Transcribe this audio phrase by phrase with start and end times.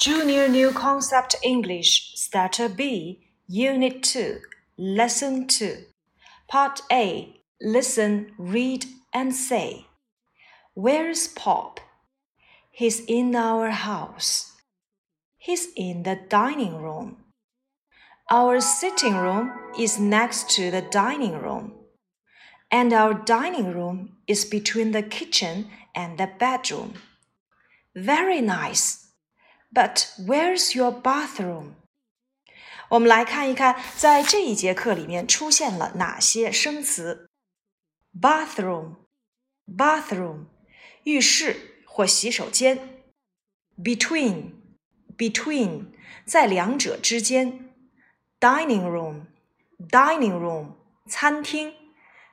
[0.00, 4.38] Junior New Concept English, Starter B, Unit 2,
[4.78, 5.76] Lesson 2.
[6.48, 9.84] Part A Listen, read, and say.
[10.72, 11.80] Where's Pop?
[12.70, 14.52] He's in our house.
[15.36, 17.18] He's in the dining room.
[18.30, 21.74] Our sitting room is next to the dining room.
[22.70, 26.94] And our dining room is between the kitchen and the bedroom.
[27.94, 29.09] Very nice.
[29.73, 31.75] But where's your bathroom?
[32.89, 37.29] 我们来看一看，在这一节课里面出现了哪些生词？
[38.21, 40.45] bathroom，bathroom，
[41.03, 42.77] 浴室或洗手间；
[43.77, 45.87] between，between，
[46.25, 47.73] 在两者之间；
[48.39, 50.75] dining room，dining room，
[51.09, 51.73] 餐厅；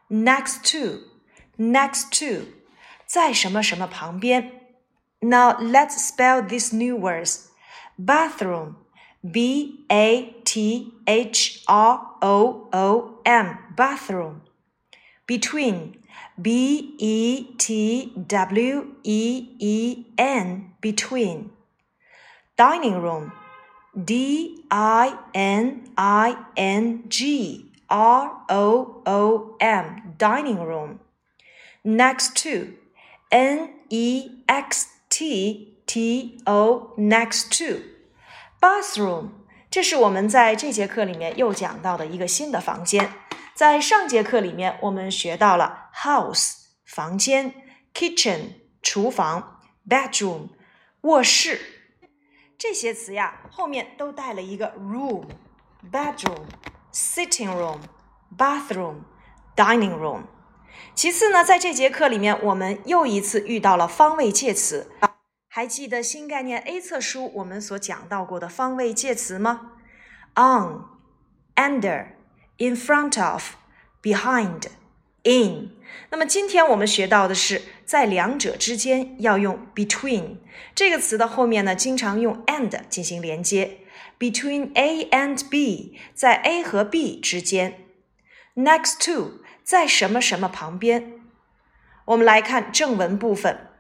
[0.09, 2.47] next to，next to，
[3.07, 4.56] 在什么什么旁边。
[5.22, 7.50] Now let's spell these new words.
[7.98, 8.78] Bathroom.
[9.30, 13.58] B A T H R O O M.
[13.76, 14.42] Bathroom.
[15.26, 15.98] Between.
[16.40, 20.74] B E T W E E N.
[20.82, 21.52] Between.
[22.58, 23.32] Dining room.
[24.06, 30.14] D I N I N G R O O M.
[30.18, 31.00] Dining room.
[31.84, 32.76] Next to.
[33.32, 37.83] N E X T T O next to
[38.61, 39.29] bathroom，
[39.71, 43.13] 这是我们在这节课里面又讲到的一个新的房间。
[43.55, 46.55] 在上节课里面，我们学到了 house
[46.87, 47.55] 房间，
[47.93, 50.49] kitchen 厨房，bedroom
[51.03, 51.61] 卧室
[52.57, 60.23] 这些词呀，后面都带了一个 room，bedroom，sitting room，bathroom，dining room。
[60.95, 64.91] 其次呢，在这节课里面，我们又一次遇到了方位介词。
[65.58, 69.72] 还记得新概念 A 册书我们所讲到过的方位介词吗
[70.36, 70.86] ？on、
[71.56, 72.10] under、
[72.60, 73.56] in front of、
[74.04, 74.68] behind、
[75.24, 75.72] in。
[76.12, 80.36] 那么今天我们学到的是在两者之间要用 between
[80.76, 83.80] 这个词的后面呢，经常用 and 进行连接。
[84.20, 87.80] Between A and B，在 A 和 B 之间。
[88.56, 89.40] Next to。
[89.64, 91.14] 在什么什么旁边？
[92.06, 93.72] 我们来看正文部分。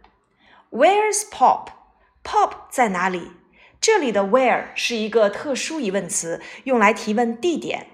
[0.71, 3.31] Where's Pop？Pop 在哪里？
[3.79, 7.87] 这里的 where 是一个特殊疑问词，用来提问地点。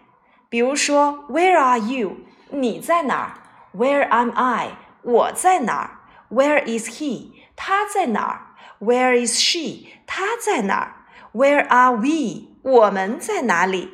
[0.50, 2.18] 比如说，Where are you？
[2.50, 4.78] 你在哪儿？Where am I？
[5.02, 7.32] 我在哪儿？Where is he？
[7.56, 9.90] 他在哪儿？Where is she？
[10.08, 12.48] 他在哪儿？Where are we？
[12.64, 13.92] 我们在哪里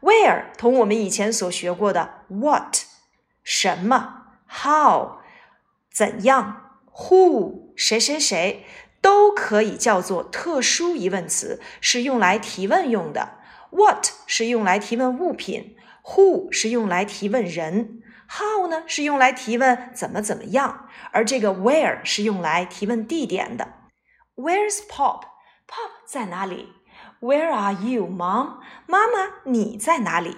[0.00, 2.78] ？Where 同我们以前所学过的 what。
[3.42, 5.18] 什么？How？
[5.92, 7.71] 怎样？Who？
[7.82, 8.64] 谁谁谁
[9.00, 13.40] 都可以叫做特殊疑问词，是用来提问用的。
[13.70, 23.72] What 是用来提问物品，Who 是用来提问人，How 呢是用来提问怎么怎么样，而这个 Where 是用来提问地点的。
[24.36, 26.68] Where's Pop？Pop 在哪里
[27.20, 28.60] ？Where are you, Mom？
[28.86, 30.36] 妈妈你在哪里？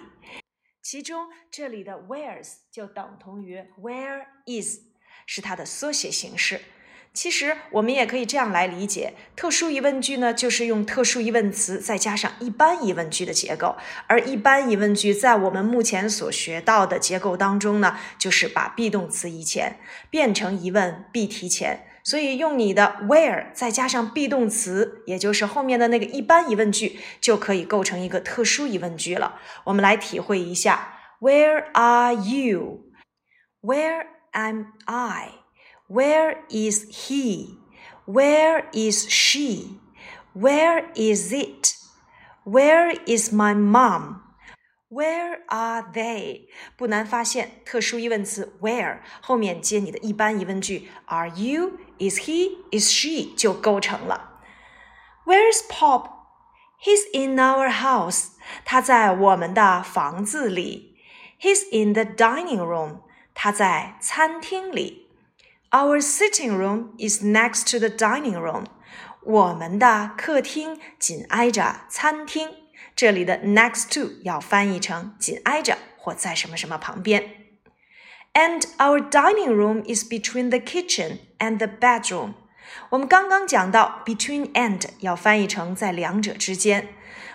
[0.81, 4.79] 其中这里的 where's 就等同于 where is，
[5.27, 6.63] 是它的缩写形式。
[7.15, 13.77] 其实我们也可以这样来理解，特殊疑问句呢，就是用特殊疑问词再加上一般疑问句的结构。
[14.09, 19.79] 而一般疑问句在我们目前所学到的结构当中呢，就是把 be 动词移前，
[20.11, 21.87] 变成疑问 be 提前。
[22.03, 29.41] 所以用你的 where 再加上 be 动词，也就是后面的那个一般疑问句，就可以构成一个特殊疑问句了。
[29.67, 32.91] 我们来体会一下：Where are you?
[33.63, 35.44] Where am I?
[35.88, 37.58] Where is he?
[38.06, 39.80] Where is she?
[40.34, 41.76] Where is it?
[42.46, 44.22] Where is my mom?
[44.90, 46.48] Where are they？
[46.76, 51.74] 不难发现，特殊疑问词 where 后面接你的一般疑问句 Are you?
[52.00, 52.58] Is he?
[52.72, 53.36] Is she?
[53.36, 54.42] 就构成了。
[55.26, 56.10] Where's Pop?
[56.82, 58.30] He's in our house.
[58.66, 60.98] 他在我们的房子里。
[61.40, 63.02] He's in the dining room.
[63.36, 65.03] 他在餐厅里。
[65.74, 68.66] Our sitting room is next to the dining room.
[69.24, 72.50] 我们的客厅紧挨着餐厅。
[72.96, 77.36] 这里的 next to 要翻译成紧挨着或在什么什么旁边。
[78.34, 82.34] And our dining room is between the kitchen and the bedroom。
[82.90, 86.90] 我们刚刚讲到 between and 要翻译成在两者之间。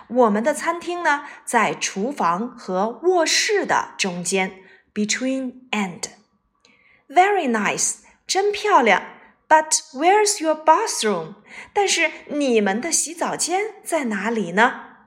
[0.07, 4.53] 我们的餐厅呢，在厨房和卧室的中间，
[4.93, 7.97] between and。Very nice，
[8.29, 9.03] 真漂亮。
[9.47, 11.35] But where's your bathroom？
[11.73, 14.97] 但是你们的洗澡间在哪里呢？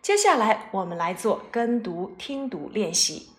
[0.00, 3.30] 接下来我们来做跟读、听读练习。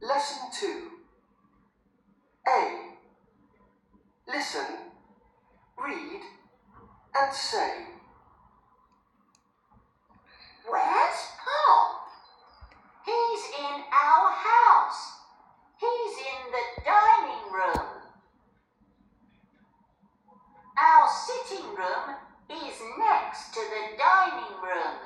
[0.00, 0.90] Lesson 2
[2.44, 2.98] A.
[4.26, 4.66] Listen,
[5.76, 6.22] read,
[7.12, 7.86] and say.
[10.64, 11.33] Where's Pop?
[13.35, 15.11] He's in our house.
[15.77, 17.85] He's in the dining room.
[20.79, 22.15] Our sitting room
[22.49, 24.99] is next to the dining room.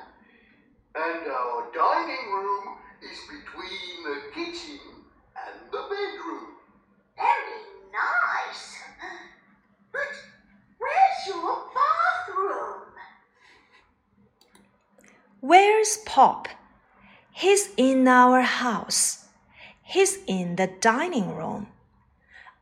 [0.94, 4.78] And our dining room is between the kitchen
[5.34, 6.54] and the bedroom.
[7.16, 8.78] Very nice.
[9.90, 10.14] But
[10.78, 12.92] where's your bathroom?
[15.40, 16.46] Where's Pop?
[17.39, 19.25] He's in our house.
[19.83, 21.67] He's in the dining room.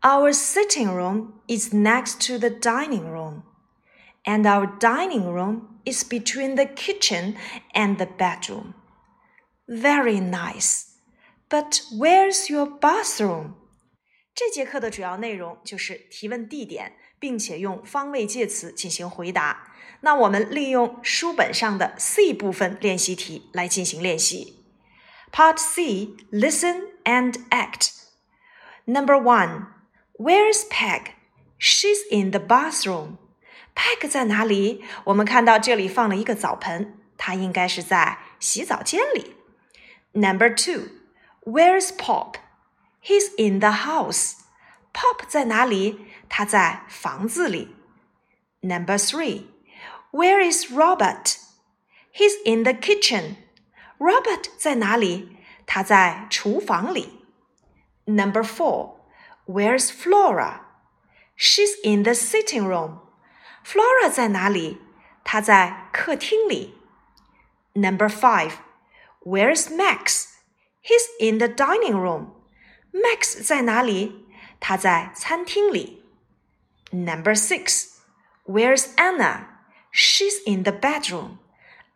[0.02, 3.44] Our sitting room is next to the dining room.
[4.26, 7.36] And our dining room is between the kitchen
[7.74, 8.74] and the bedroom.
[9.68, 10.96] Very nice.
[11.50, 13.54] But where's your bathroom?
[14.34, 19.72] 这节课的主要内容就是提问地点，并且用方位介词进行回答。
[20.02, 24.57] 那我们利用书本上的 C 部分练习题来进行练习。
[25.32, 27.92] Part C, listen and act.
[28.86, 29.68] Number one,
[30.20, 31.14] where's Peg?
[31.58, 33.18] She's in the bathroom.
[33.76, 34.84] Peg 在哪里？
[35.06, 39.36] 我们看到这里放了一个澡盆，她应该是在洗澡间里。
[40.12, 40.90] Number two,
[41.44, 42.36] where's Pop?
[43.02, 44.34] He's in the house.
[44.94, 46.00] Pop 在哪里？
[46.30, 47.76] 他在房子里。
[48.62, 49.48] Number three,
[50.12, 51.38] where is Robert?
[52.14, 53.38] He's in the kitchen.
[53.98, 55.38] Robert 在哪里？
[55.66, 57.26] 他在厨房里。
[58.06, 58.98] Number four,
[59.46, 60.62] where's Flora?
[61.38, 63.00] She's in the sitting room.
[63.66, 64.80] Flora 在哪里？
[65.24, 66.78] 她在客厅里。
[67.74, 68.54] Number five,
[69.22, 70.28] where's Max?
[70.82, 72.34] He's in the dining room.
[72.92, 74.28] Max 在哪里？
[74.60, 76.04] 他在餐厅里。
[76.92, 78.00] Number six,
[78.46, 79.48] where's Anna?
[79.92, 81.38] She's in the bedroom.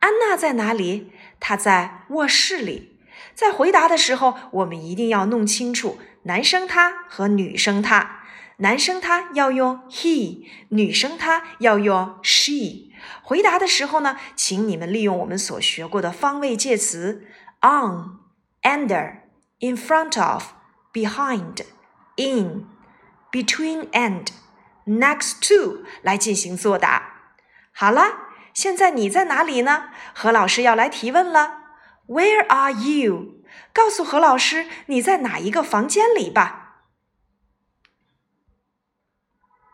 [0.02, 1.12] 安娜在哪里？
[1.38, 2.98] 她在卧室里。
[3.34, 8.18] 在回答的时候，我们一定要弄清楚男生他和女生他。
[8.58, 12.90] 男生他要用 he，女生她要用 she。
[13.22, 17.26] 回答的时候呢，请你们利用我们所学过的方位介词
[17.62, 18.18] on、
[18.62, 19.20] under、
[19.60, 20.52] in front of、
[20.92, 21.64] behind、
[22.16, 22.66] in、
[23.32, 24.26] between and、
[24.86, 27.32] next to 来进行作答。
[27.72, 28.21] 好了，
[28.54, 29.90] 现在你在哪里呢？
[30.14, 31.58] 何老师要来提问了。
[32.06, 33.42] Where are you？
[33.72, 36.61] 告诉何老师你在哪一个房间里吧。